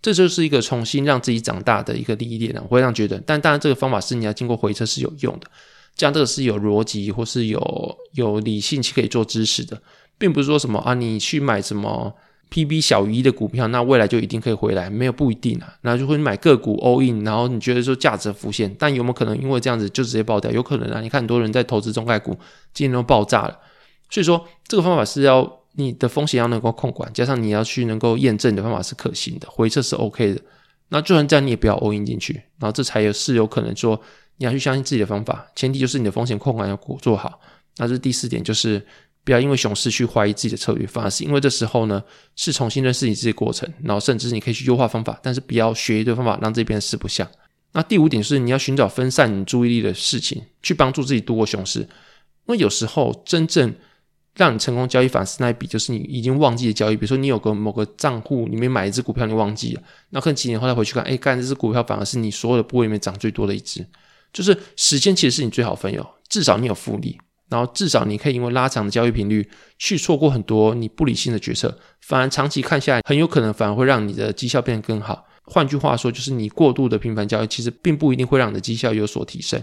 [0.00, 2.54] 这就是一个重新让自己长大的一个历练。
[2.62, 5.50] 我会这样觉得，但当然这个方法是你要经过回测是有用的。
[5.96, 9.80] 这样这个是有逻辑或是有有理性去可以做支持的，
[10.18, 12.12] 并不是说什么啊，你去买什么
[12.50, 14.88] PB 小于一的股票，那未来就一定可以回来？
[14.88, 15.74] 没有不一定啊。
[15.80, 20.50] 那就会买个股 all in，然后你觉得说价值浮现，但有没有可能因为这样子就直接爆掉？
[20.50, 21.00] 有可能啊。
[21.00, 22.38] 你看很多人在投资中概股，
[22.72, 23.58] 今天都爆炸了。
[24.08, 30.40] 所以说这个方法是要你的风险要能够控管，加上你要去能够验证你的方法是可行的，回撤是 OK 的。
[30.90, 34.00] 那就算这样，你也不要 all in 进去，然后这才有是有可能说
[34.36, 37.40] 你要去相信自己的方法，前提就是你的风险控管要做好。
[37.78, 38.86] 那这第四点，就是。
[39.24, 42.02] 不要因为熊市去怀疑自己的策略，反而是因为这时候呢，
[42.36, 47.28] 是重新认识你自己的过程，然后甚至你可以去优化方法，但是不要学一堆方法让这边四不像。
[47.72, 51.80] 那第五点是你要寻找分散你注意力的事情，去帮助自己度过熊市。
[51.80, 51.88] 因
[52.52, 53.74] 为有时候真正
[54.36, 56.96] 让你成功交易反而是那一笔，就是你已经忘记的交易。
[56.96, 63.84] 比如说你有个某个账户里面买一只股票，你忘记了，那可能几年后再回去看，哎，干这只股票反而是你所有的部位里面涨最多的一只。
[64.32, 67.18] 就是时间其实是你最好朋友，至少你有复利。
[67.54, 75.24] 然后至少你可以因为拉长的交易频率，去错过很多你不理性的决策，反而长期看下来，很有可能反而会让你的绩效变得更好。
[75.44, 79.62] 换句话说，就是你过度的频繁交易，其实并不一定会让你的绩效有所提升。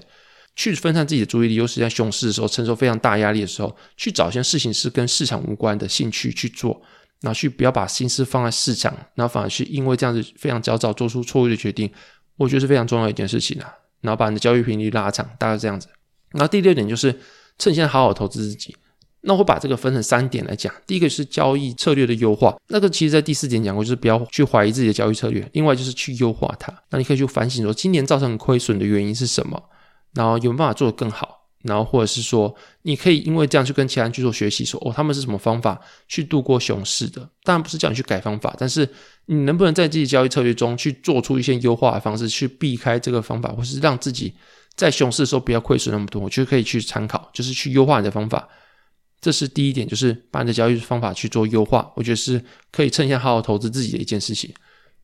[0.55, 6.81] 去分散自己的注意力，尤其在熊市的时候，承受非常大压力的时候，去找一些事情是跟市场无关的兴趣去做，
[7.19, 11.91] 然后去不要把心思放在市场，然后反而是因为这样子非常焦躁做出错误的决定，
[12.37, 13.67] 我觉得是非常重要的一件事情啊。
[13.99, 15.89] 然后把你的交易频率拉长，大概这样子。
[16.31, 17.19] 然后第六点就是。
[17.61, 18.75] 趁现在好好投资自己。
[19.23, 20.73] 那我把这个分成三点来讲。
[20.87, 25.47] 第一个是交易策略的优化，那个其实在第四点讲过，就是不要去怀疑自己的交易策略。
[25.53, 26.73] 另外就是去优化它。
[26.89, 29.61] 那你可以去反省说，今年造成亏损的原因是什么？
[30.15, 31.37] 然后有没有办法做得更好？
[31.61, 37.21] 然后或者是说，你可以因为这样去跟其他人去做学习，说哦，他们是什么方法去度过熊市的？
[37.43, 38.89] 当然不是叫你去改方法，但是
[39.27, 44.33] 你能不能在自己交易策略中去做出一些优化的方式，去避开这个方法，或是让自己。
[44.81, 48.49] 在熊市的时候不要亏损那么多，我觉得可以去参考，就是去优化你的方法。
[49.21, 54.51] 这是第一点，就是把你的交易方法去做优化，我觉得是可以趁现在好好投资自己的一件事情。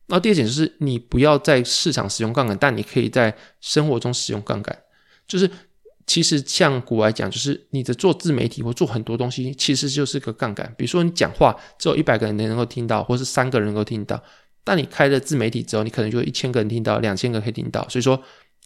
[0.08, 4.76] 那第二点就是你不要在市场使用杠杆，但你可以在生活中使用杠杆。
[5.28, 5.48] 就是
[6.08, 10.74] 其实像股来讲，就是你的做自媒体或做很多东西，其实就是个杠杆。
[10.76, 14.20] 比如说你讲话只有一百个人能够听到，或是三个人能够听到，
[14.64, 18.20] 但你开了自媒体之后，你可能就一千个人听到，两千个可以听到，所以说。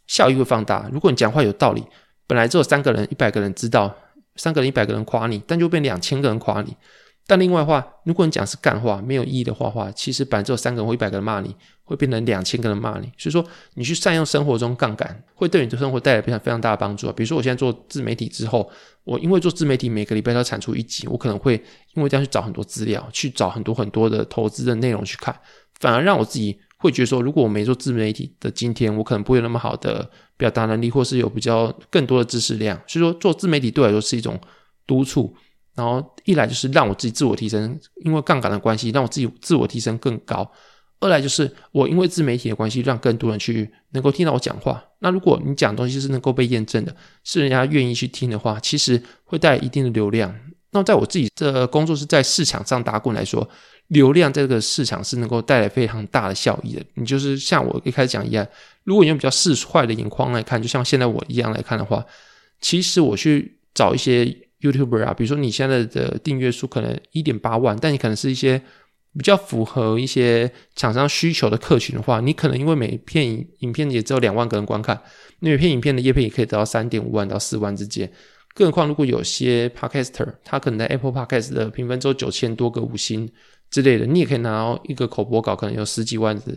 [0.07, 0.89] 效益会放大。
[0.93, 1.85] 如果你讲话有道理，
[2.27, 3.95] 本来只有三个人、一百个人知道，
[4.37, 6.77] 三个人、一百个人夸你，但就变两千个人夸你。
[7.25, 13.11] 但另外的话，如果你讲是干话、没有意义的话话，其实本来只有三个人或一百个人骂你，会变成两千个人骂你。
[13.17, 17.13] 所以说，你去善用生活中杠杆，会对你的生活带来非常非常大的帮助。
[17.13, 18.69] 比如说，我现在做自媒体之后，
[19.05, 21.55] 我因为做自媒体，每个礼拜都要产出一集，我可能会
[21.95, 25.35] 因为这样去找很多资料，去找很多很多的投资的内容去看，
[25.79, 26.59] 反而让我自己。
[26.83, 32.77] 会觉得说，如果我没做自媒体的今天，我可能不会有那么好的表达能力，或是有比较更多的知识量。
[32.89, 34.39] 所以说，做自媒体对我来说是一种
[34.87, 35.35] 督促。
[35.75, 40.45] 然后一来就是让我自己自我提升，因为杠杆的关系，让我自己自我提升更高；
[41.01, 44.85] 二来就是我因为自媒体的关系，让更多人去能够听到我讲话。
[44.99, 50.35] 那如果你讲的东西是能够被验证的，是人家愿意去听的话，其实会带来一定的流量。
[50.73, 53.49] 那在我自己的工作是在市场上打滚来说。
[53.89, 56.83] 流量这个市场是能够带来非常大的效益的。
[56.95, 58.47] 你就是像我一开始讲一样，
[58.85, 62.03] 如果你用比较市侩的眼光来看，就像现在我一样来看的话，
[62.59, 64.25] 其实我去找一些
[64.63, 68.63] YouTuber 啊，比如说你现在的订阅数可能一点八万，但你可能是一些
[69.13, 74.99] 比较符合一些厂商需求的客群的话，你可能因为每片影片也只有两万个人观看，
[75.41, 78.11] 那每片影片的叶片也可以得到三点五万到四万之间。
[78.55, 83.31] 更何况如果有些 Podcaster，他可能在 Apple Podcast 的评分只有九千多个五星。
[83.71, 86.55] 之类的，你也可以拿到一个口播稿，可能有十几万的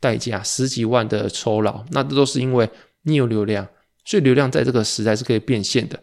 [0.00, 2.68] 代价，十几万的酬劳，那这都是因为
[3.02, 3.64] 你有流量，
[4.04, 5.96] 所以流量在这个时代是可以变现的。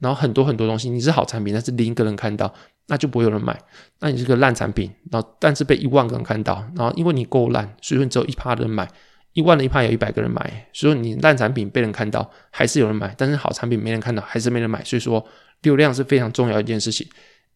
[0.00, 2.52] 然后很多很多东西，你是好产品，但是零个人看到，
[2.88, 3.58] 那就不会有人买。
[4.00, 8.86] 那你是个烂产品，然后但是被一万个人看到，然后因为你够烂，所以说只有一趴人买，
[9.34, 15.24] 一万的一趴有一百个人买，所以你烂产品被人看到还是有人买，但是好产品没人看到还是没人买，所以说
[15.62, 17.06] 流量是非常重要一件事情。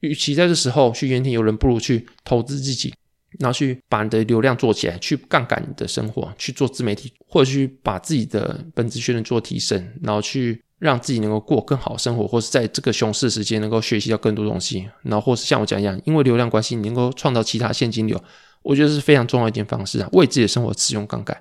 [0.00, 2.94] 与其在这时候去怨天尤人，不如去投资自己，
[3.38, 18.22] 然后去把你的流量做起来，去杠杆你的生活，去做自媒体，或者去把自己的本职学能做提升，然后去让自己能够过更好生活，或是在这个熊市时间能够学习到更多东西，然后或是像我讲一样，因为流量关系，你能够创造其他现金流，
[18.62, 21.36] 我觉得是非常重要的一件方式啊，为自己的生活使用杠杆。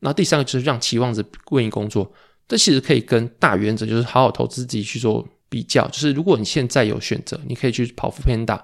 [0.00, 2.12] 那第三个就是让期望值为你工作，
[2.46, 5.26] 这其实可以跟大原则就是好好投资自己去做。
[5.50, 8.60] 比较就是，如果你现在有选择，你可以去跑 foodpanda，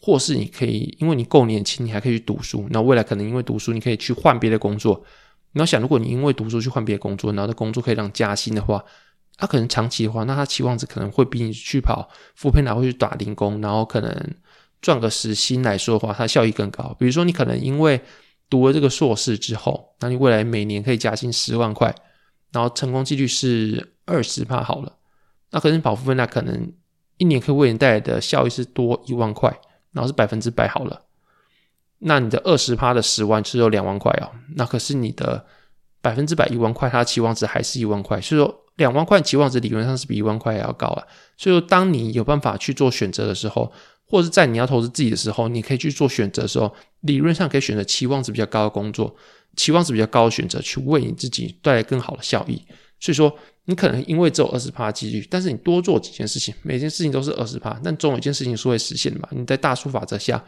[0.00, 2.64] 或是你可以，因为你够年轻，你还可以去读书。
[2.70, 5.04] 那未来可能因为读书，你可以去换别的工作。
[5.50, 8.80] 你要想，如果你因为读书去换别的工作，然后的工作可以让加薪的话，
[9.36, 12.08] 他可能长期的话，那他期望值可能会比你去跑
[12.40, 14.34] foodpanda 会去打零工，然后可能
[14.80, 16.94] 赚个时薪来说的话，它效益更高。
[17.00, 18.00] 比如说，你可能因为
[18.50, 21.94] 读了这个硕士之后，那你未来每年可以加薪十万块，
[22.52, 24.96] 然后成功几率是二十趴好了。
[25.50, 26.72] 那可是保付费，那可能
[27.16, 29.48] 一年可以为你带来的效益是多一万块，
[29.92, 31.02] 然后是百分之百好了。
[32.00, 34.30] 那你的二十趴的十万是有两万块哦。
[34.56, 35.44] 那可是你的
[36.00, 41.04] 百分之百一万块，它的期望值还是一万块，所以说两万块期望值理论上是比一万块还要高啊。
[41.36, 43.72] 所以说，当你有办法去做选择的时候，
[44.08, 49.14] 或者是在你要投资自己的时候，你可以去做选择的时候，理论上可以选择期望值比较高的工作，
[49.54, 52.62] 期望值比较高的选择，去为你自己带来更好的效益。
[52.98, 53.32] 所以说，
[53.66, 59.28] 你可能因为只有二十趴的几率，但是你多做几件事情，每件事情都是二十趴，但总有一件事情是会实现的嘛。
[59.30, 60.42] 你在大数法则下，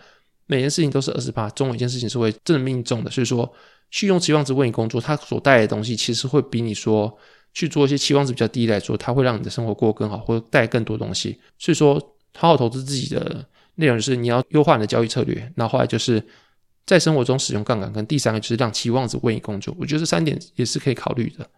[0.47, 3.11] 每件事情都是二十趴，总有一件事情是会真的命中的。
[3.11, 3.49] 所以说，
[3.91, 7.15] 去用期望值为你工作，它所带来的东西，其实会比你说
[7.53, 11.39] 去做一些期望值比较低来说，它会让你的生活过得更好，或者带更多东西。
[11.59, 12.17] 所以说。
[12.37, 13.45] 好好投资自己的
[13.77, 16.23] 内容是你要优化你的交易策略，那后后来就是
[16.87, 19.75] 在生活中使用杠杆，跟第三个就是让期望值为你工作。
[19.79, 21.49] 我觉得这三点也是可以考虑的。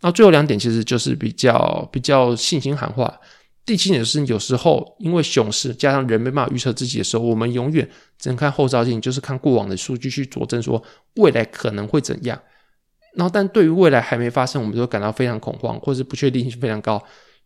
[0.00, 3.20] 那最后两点其实就是比较比较信心喊话。
[3.66, 10.82] 第七点就是有时候因为熊市加上人没办法预测自己的时候，我们永远只能看后照镜，就是看过往的数据去佐证说
[11.16, 12.40] 未来可能会怎样。
[13.14, 17.00] 然后但对于未来还没发生，我们就会感到非常恐慌，或者是不确定性非常高。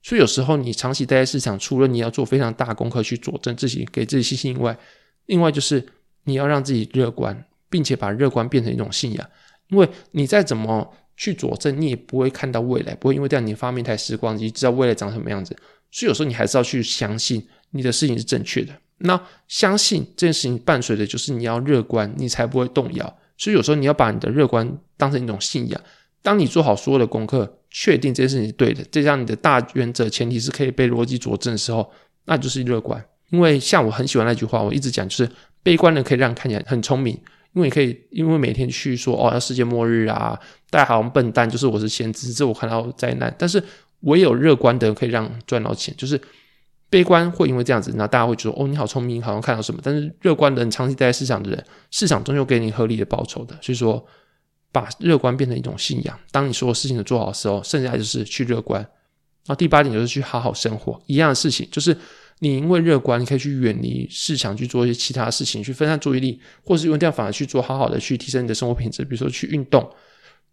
[0.05, 4.77] 所以有时候你长期待在市场，除了你要做非常大功课去佐证自己，给自己信心以外，
[5.25, 5.83] 另外就是
[6.25, 9.31] 你要让自己乐观，并且把乐观变成一种信仰。
[9.69, 15.57] 因为你再怎么去佐证，你也不会看到未来，不会因为这样你发明一台时光机知道未来长什么样子。
[15.91, 18.75] 所以有时候你还是要去相信你的事情是正确的。
[18.99, 23.19] 那相信这件事情伴随的就是你要乐观，你才不会动摇。
[23.39, 25.81] 所以有时候你要把你的乐观当成一种信仰。
[26.25, 31.89] 当你做好所有的功课，确定这件事情是对的，这样你的大原则前提是可以被逻辑佐证的时候，
[32.25, 33.05] 那就是乐观。
[33.29, 35.31] 因为像我很喜欢那句话，我一直讲，就是
[35.63, 37.15] 悲观的可以让看起来很聪明，
[37.53, 43.35] 因为你可以因为每天去说哦要世界末日啊，大家好像笨蛋，就是我是先知，这我看到灾难。
[43.39, 43.63] 但是
[44.01, 46.19] 唯有乐观的人可以让赚到钱，就是
[46.89, 49.81] 悲观会因为这样子，那大家会觉得哦你好聪明，好像看到什么。
[49.85, 53.55] 但是乐观的人长期待在市场的人，市场终究给你合理的报酬的。
[53.61, 54.03] 所以说。
[54.75, 56.19] 把乐观变成一种信仰。
[56.33, 58.83] 当你所有事情都做好的时候，剩下就是去乐观。
[58.83, 61.01] 然后第八点就是去好好生活。
[61.07, 61.97] 一样的事情，就是
[62.41, 69.05] 你因为乐观，你可以去远离市场，去做一些其他事情，去分散注意力，或是用这样反而去做好好的去提升你的生活品质。
[69.05, 69.89] 比如说去运动，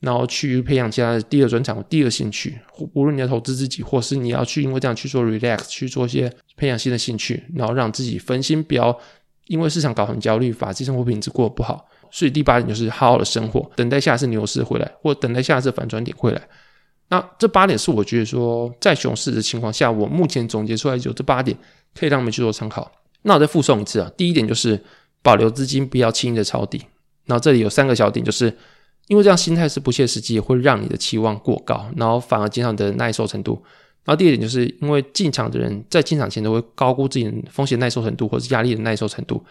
[0.01, 2.59] 然后去培养其他的第二专长、第二兴趣。
[2.93, 8.95] 无论你要投资自己，或是你要去因为这样去做 relax，去做一些培养新的兴趣，然后让自己分心，不要
[9.47, 11.87] 因为市场搞很焦虑，把自己生活品质过得不好。
[12.11, 16.41] 所以第八点就是好好的生活，等待下一次牛市回来，或等待下一次反转点回来。
[17.07, 21.57] 那这八点是我觉得说，在熊市的情况下，我目前总结出来就这八点，
[21.93, 22.89] 可以让我们去做参考。
[23.23, 24.81] 那我再复诵一次啊，第一点就是
[25.21, 26.81] 保留资金，不要轻易的抄底。
[27.25, 28.55] 然后这里有三个小点，就是
[29.07, 33.61] 因为这样心态是不切实际，会让你的期望过高，然后反而减少你的耐受程度。
[34.03, 39.43] 然后第二点就是因为进场的人在进场前都会高估自己风险耐受程度，或是压力的耐受程度。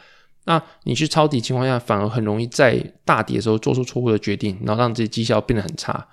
[0.45, 6.09] 那你去抄底情况下，反而很容易在大跌的时候做出错误的决定，然后让自己绩效变得很差。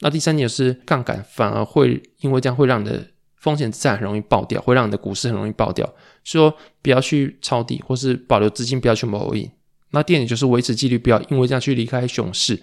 [0.00, 5.88] 那第三点是杠杆，反而会因为这样会让你的风险资产很容易爆掉，会让你的股市很容易爆掉。
[6.24, 9.50] 说不要去抄底，或是保留资金，不要去某一。
[9.90, 12.62] 那第二点就是维持纪律，不要因为这样去离开熊市。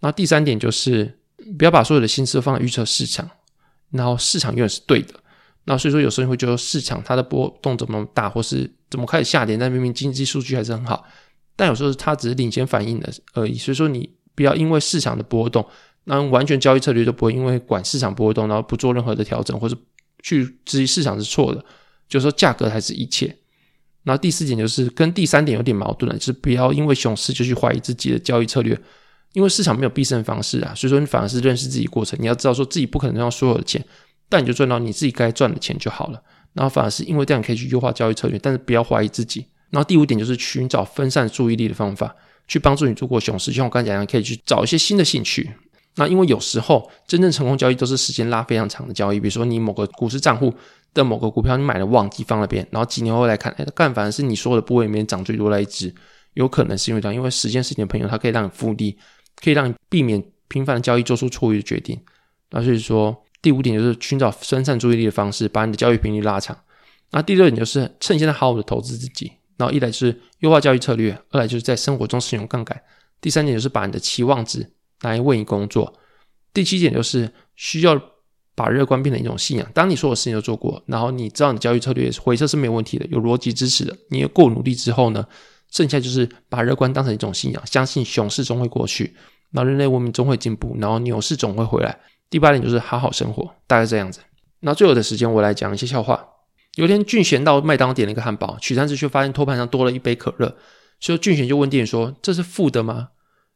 [0.00, 1.18] 那第三点就是
[1.56, 3.28] 不要把所有的心思放在预测市场，
[3.90, 5.14] 然后市场永远是对的。
[5.64, 11.04] 那所以说，有时候你会觉得市场它的波动怎么大，或是怎么开始下跌，但明明经济数据还是很好，
[11.54, 13.56] 但有时候它只是领先反应的而已。
[13.56, 15.64] 所以说，你不要因为市场的波动，
[16.04, 19.76] 那完全交易策略都不会因为管市场波动，然后不做任何的调整，或者
[20.20, 21.64] 去质疑市场是错的，
[22.08, 23.36] 就是说价格还是一切。
[24.02, 28.76] 然后第四点就是跟第三点有点矛盾的，就是不要因为熊市就去怀疑自己的交易策略，
[29.32, 30.74] 因为市场没有必胜方式啊。
[30.74, 33.80] 所以说，你反而是认识自己过程，你要知道说自己不可能让所有的钱。
[34.32, 36.22] 但你就赚到你自己该赚的钱就好了，
[36.54, 39.44] 然后反而是因为这样可以去优化交易策略，但是不要怀疑自己。
[39.68, 42.16] 然后第五点就是寻找分散注意力的方法，
[42.48, 43.50] 去帮助你度过熊市。
[43.50, 45.50] 就像我刚才讲的，可以去找一些新的兴趣。
[45.96, 50.50] 那因为有时候真正成功交易都是时间拉非常长的交易，比如说你某个股市账户
[50.94, 55.94] 的某个股票你买了忘记放那边，然后几年后来看，哎，干反而是你所有的部位里面涨最多那一只，
[56.32, 58.96] 有可能是因为这样，因为时间是你的朋友，它可以让你复利，
[59.36, 62.00] 可以让你避免频繁的交易做出错误的决定。
[62.50, 63.22] 那所以说。
[63.42, 66.56] 第五点就是寻找分散注意力的方式，把你的交易频率拉长。
[67.10, 69.32] 那第六点就是趁现在好好的投资自己。
[69.58, 72.80] 然后一来就是优化交易策略，二来就是在生活中使用杠杆。
[73.20, 74.68] 第三点就是把你的期望值
[75.02, 75.92] 来为你工作。
[76.54, 78.00] 第七点就是需要
[78.54, 79.70] 把乐观变成一种信仰。
[79.72, 85.24] 当你所有事情都做过，然后你知道你交易策略回撤是没有问题的，有逻辑支持的，你也够努力之后呢，
[85.70, 89.14] 剩下就是把乐观当成一种信仰，相信熊市终会过去，
[89.52, 92.00] 然后人类文明终会进步，然后牛市总会回来。
[92.32, 94.20] 第八点就是好好生活，大概这样子。
[94.60, 96.26] 那最后的时间，我来讲一些笑话。
[96.76, 100.56] 有天，俊贤到麦当劳点了一个汉堡，取餐时却发现托盘上多了一杯可乐，
[100.98, 103.10] 所以俊贤就问店员说：“这是附的吗？”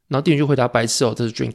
[0.09, 1.55] 然后店员就回答：“白痴哦，这是 drink。”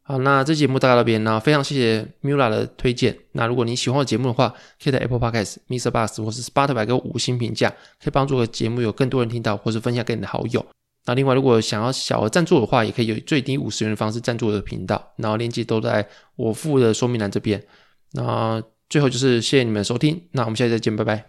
[0.00, 3.16] 好，那这节目到这边，那非常谢谢 Mula 的推荐。
[3.32, 4.48] 那如果你喜欢我节目的话，
[4.82, 7.68] 可以在 Apple Podcast、MixerBox 或是 Spotify 给我五星评价，
[8.02, 10.64] 可以帮助我的节目有更多人听到，或是分享给你的好友。
[11.10, 16.06] 那另外，如果想要小额赞助的话，也可以有最低五十元的方式赞助我的频道，然后链接都在
[16.36, 17.60] 我附的说明栏这边。
[18.12, 21.18] 那最后就是谢谢你们收听，那我们下期再见，拜拜。